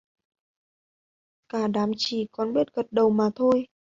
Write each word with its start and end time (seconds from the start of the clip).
Cả 1.49 1.67
đám 1.67 1.91
chỉ 1.97 2.27
còn 2.31 2.53
biết 2.53 2.73
gật 2.73 2.85
đầu 2.91 3.09
mà 3.09 3.29
thôi 3.35 3.67